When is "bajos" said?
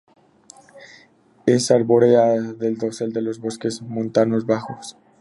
4.47-4.97